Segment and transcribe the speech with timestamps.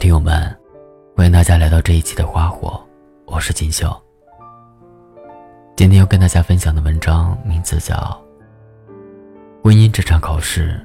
[0.00, 0.58] 听友们，
[1.14, 2.82] 欢迎大家来到这一期的花火，
[3.26, 3.94] 我是锦绣。
[5.76, 7.94] 今天要跟大家分享的文章名字叫
[9.62, 10.80] 《婚姻这场考试，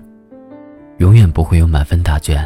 [0.97, 2.43] 永远不会有满分答卷》。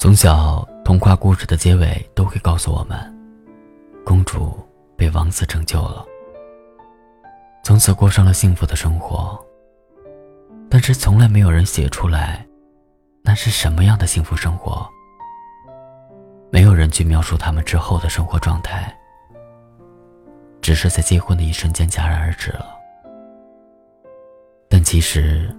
[0.00, 2.98] 从小，童话故事的结尾都会告诉我们，
[4.06, 4.58] 公主
[4.96, 6.02] 被王子拯救了，
[7.62, 9.38] 从此过上了幸福的生活。
[10.70, 12.45] 但是从来没有人写出来，
[13.26, 14.88] 那是什么样的幸福生活？
[16.48, 18.96] 没有人去描述他们之后的生活状态，
[20.62, 22.64] 只是在结婚的一瞬间戛然而止了。
[24.68, 25.52] 但其实，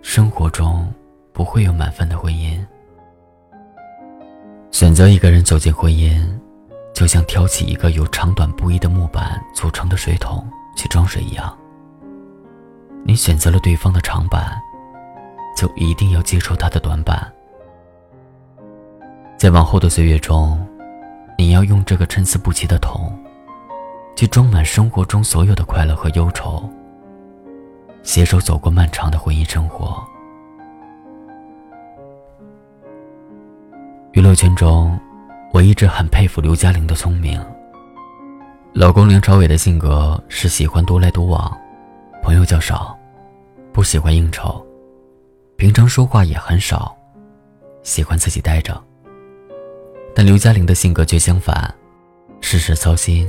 [0.00, 0.90] 生活中
[1.34, 2.58] 不会有满分的婚姻。
[4.70, 6.26] 选择一个人走进婚姻，
[6.94, 11.54] 就像挑起一个由长短不一的木板组成的水桶去装水一样。
[13.04, 14.58] 你选择了对方的长板，
[15.56, 17.32] 就一定要接受他的短板。
[19.36, 20.64] 在往后的岁月中，
[21.36, 23.18] 你要用这个参差不齐的桶，
[24.14, 26.62] 去装满生活中所有的快乐和忧愁，
[28.02, 30.00] 携手走过漫长的婚姻生活。
[34.12, 34.98] 娱乐圈中，
[35.52, 37.42] 我一直很佩服刘嘉玲的聪明。
[38.72, 41.50] 老公梁朝伟的性格是喜欢独来独往，
[42.22, 42.94] 朋友较少。
[43.72, 44.65] 不喜欢应酬，
[45.56, 46.94] 平常说话也很少，
[47.82, 48.78] 喜欢自己待着。
[50.14, 51.74] 但刘嘉玲的性格却相反，
[52.40, 53.26] 事事操心，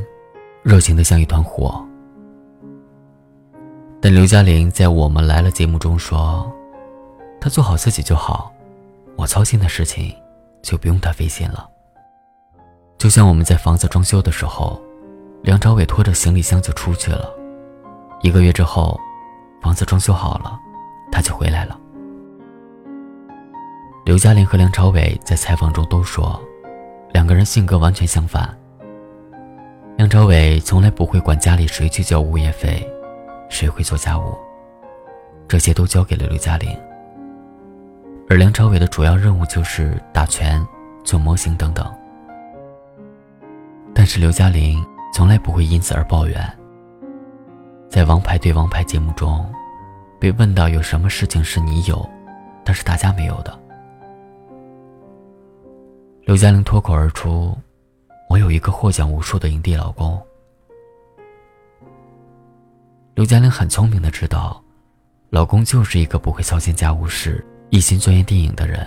[0.62, 1.82] 热情的像一团火。
[4.02, 6.52] 但刘嘉玲在《我们来了》节目中说
[7.40, 8.52] ：“她做好自己就好，
[9.16, 10.14] 我操心的事情
[10.62, 11.68] 就不用她费心了。”
[13.00, 14.82] 就像我们在房子装修的时候，
[15.44, 17.32] 梁朝伟拖着行李箱就出去了，
[18.22, 19.00] 一个月之后。
[19.60, 20.58] 房子装修好了，
[21.12, 21.78] 他就回来了。
[24.08, 26.42] 刘嘉玲和梁朝伟在采访中都说，
[27.12, 28.58] 两个人性格完全相反。
[29.98, 32.90] 梁朝伟从来不会管家里谁去交物业费，
[33.50, 34.34] 谁会做家务，
[35.46, 36.70] 这些都交给了刘嘉玲。
[38.30, 40.66] 而梁朝伟的主要任务就是打拳、
[41.04, 41.94] 做模型等等。
[43.94, 44.82] 但是刘嘉玲
[45.14, 46.42] 从来不会因此而抱怨。
[47.90, 49.46] 在《王牌对王牌》节目中，
[50.18, 52.10] 被问到有什么事情是你有，
[52.64, 53.60] 但是大家没有的，
[56.28, 57.58] 刘嘉玲脱口而出
[58.30, 60.22] ：“我有一个获奖无数的影帝老公。”
[63.16, 64.62] 刘嘉玲很聪明的知道，
[65.30, 68.86] 老公就是一个不会操心家务事、一心钻研电影的人。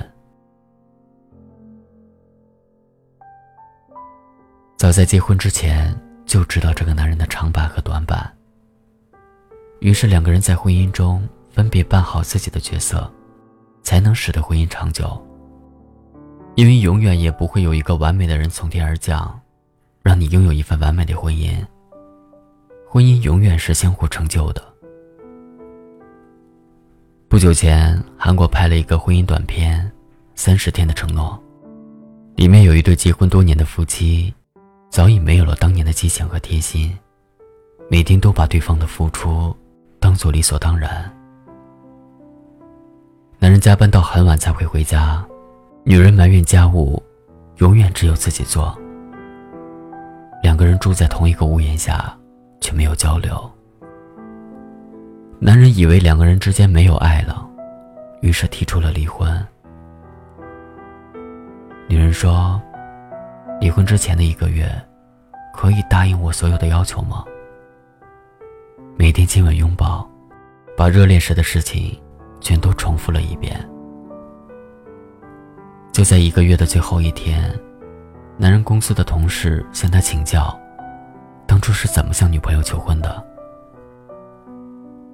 [4.76, 8.30] 早在结婚之前就知道这个男人的长板和短板。
[9.80, 13.10] 于是，两个人在婚姻中分别扮好自己的角色，
[13.82, 15.18] 才能使得婚姻长久。
[16.60, 19.40] 因为永远也不会有一个完美的人从天而降，
[20.02, 21.56] 让你拥有一份完美的婚姻。
[22.86, 24.62] 婚姻永远是相互成就的。
[27.30, 29.82] 不久前，韩国拍了一个婚姻短片
[30.34, 31.42] 《三十天的承诺》，
[32.38, 34.30] 里面有一对结婚多年的夫妻，
[34.90, 36.94] 早已没有了当年的激情和贴心，
[37.88, 39.56] 每天都把对方的付出。
[39.98, 41.10] 当做理所当然。
[43.38, 45.26] 男人加班到很晚才会回家，
[45.82, 47.02] 女人埋怨家务
[47.56, 48.76] 永远只有自己做。
[50.42, 52.14] 两个人住在同一个屋檐下，
[52.60, 53.50] 却没有交流。
[55.38, 57.48] 男人以为两个人之间没有爱了，
[58.20, 59.46] 于是提出了离婚。
[61.88, 62.60] 女人说
[63.58, 64.70] ：“离婚之前的一个月，
[65.54, 67.24] 可以答应我所有的要求吗？”
[68.98, 70.06] 每天亲吻拥抱，
[70.76, 71.98] 把热恋时的事情
[72.40, 73.69] 全都重复了一遍。
[76.00, 77.54] 就在一个月的最后一天，
[78.38, 80.58] 男人公司的同事向他请教，
[81.46, 83.22] 当初是怎么向女朋友求婚的。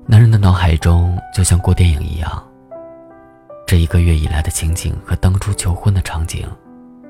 [0.07, 2.31] 男人的脑海中就像过电影一样，
[3.67, 6.49] 这一个月以来的情景和当初求婚的场景，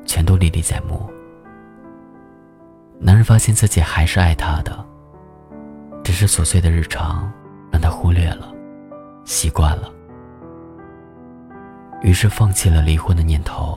[0.06, 1.06] 全都历历在目。
[2.98, 4.72] 男人发现自己还是爱她的。
[6.02, 7.30] 只是琐碎的日常
[7.70, 8.50] 让他忽略了，
[9.26, 9.92] 习惯了，
[12.02, 13.76] 于是放弃了离婚的念头，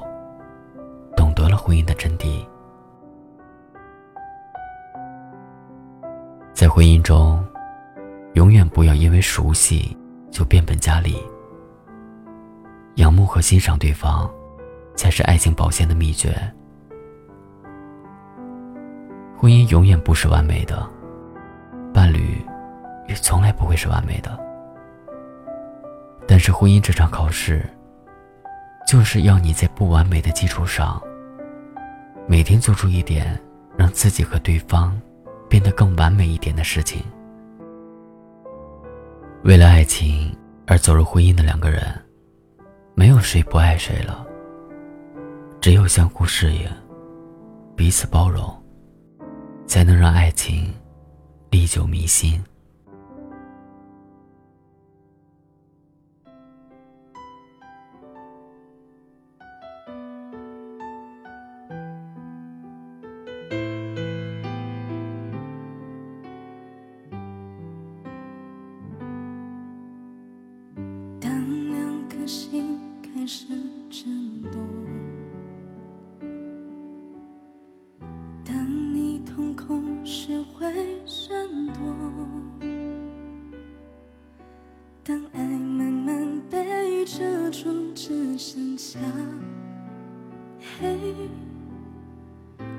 [1.16, 2.45] 懂得了婚姻的真谛。
[6.54, 7.44] 在婚姻中，
[8.33, 9.98] 永远不要因为熟悉
[10.30, 11.16] 就变本加厉。
[12.95, 14.30] 仰慕和欣赏对方，
[14.95, 16.36] 才是爱情保鲜的秘诀。
[19.38, 20.88] 婚姻永远不是完美的。
[21.94, 22.45] 伴侣
[23.07, 24.38] 也从来不会是完美的，
[26.27, 27.68] 但是婚姻这场考试，
[28.90, 31.00] 就是要你在不完美的基础上，
[32.28, 33.40] 每天做出一点
[33.78, 35.00] 让自己和对方
[35.48, 37.04] 变得更完美一点的事情。
[39.44, 41.84] 为了爱情而走入婚姻的两个人，
[42.96, 44.26] 没有谁不爱谁了，
[45.62, 46.68] 只有相互适应，
[47.76, 48.52] 彼此包容，
[49.68, 50.74] 才能让爱情
[51.52, 52.44] 历久弥新。
[85.10, 89.00] 当爱慢慢被遮住，只剩下
[90.80, 90.96] 黑，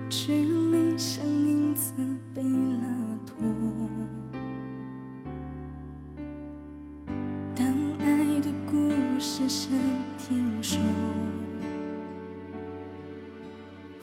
[0.09, 1.93] 距离像影子
[2.32, 2.87] 被拉
[3.27, 3.35] 脱。
[7.56, 7.67] 当
[7.99, 8.88] 爱的故
[9.19, 9.73] 事先
[10.17, 10.79] 听说，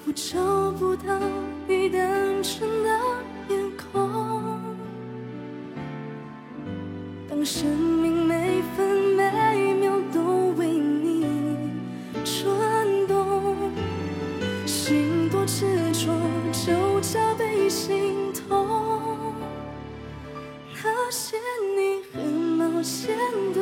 [0.05, 1.17] 我找不到
[1.65, 2.99] 你单纯的
[3.47, 4.59] 面孔。
[7.29, 7.96] 当生
[15.47, 16.11] 执着，
[16.51, 19.33] 就加倍心痛。
[20.83, 21.37] 那些
[21.77, 23.15] 你很冒险
[23.53, 23.61] 的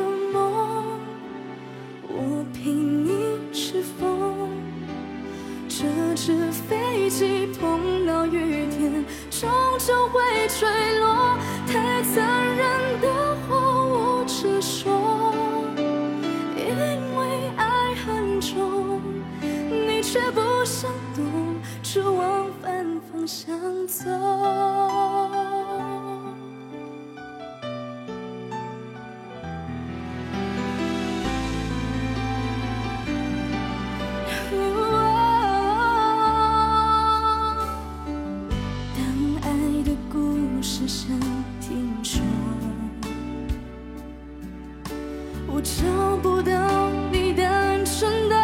[45.56, 48.36] 我找不到你单纯的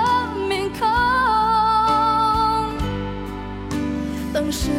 [0.48, 0.88] 面孔。
[4.32, 4.70] 当时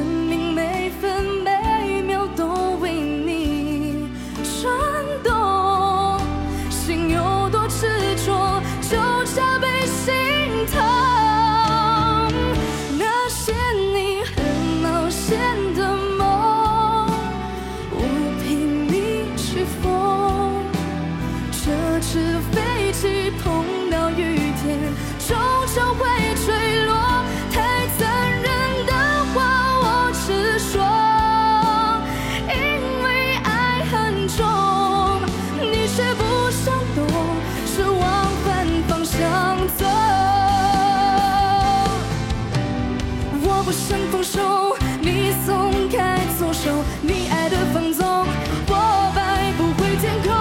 [43.74, 46.70] 我不想放手，你松开左手，
[47.02, 48.06] 你爱的放纵，
[48.68, 50.32] 我摆不回天空。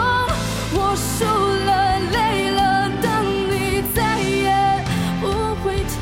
[0.74, 4.84] 我输了，累了，当你再也
[5.22, 5.24] 不
[5.64, 5.94] 回头。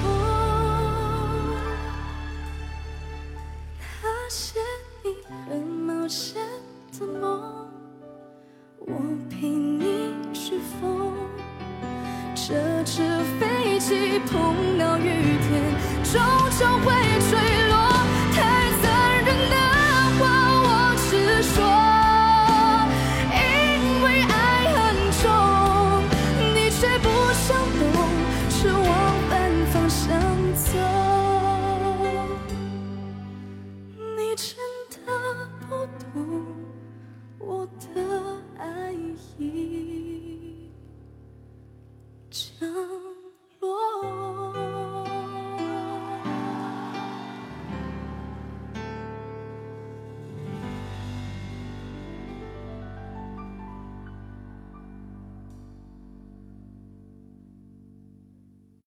[4.02, 4.58] 那些
[5.04, 5.14] 你
[5.48, 6.42] 很冒险
[6.98, 7.68] 的梦，
[8.80, 8.92] 我
[9.30, 11.14] 陪你去疯。
[12.34, 13.02] 这只
[13.38, 15.62] 飞机碰到雨天，
[16.02, 16.20] 终
[16.58, 16.92] 究会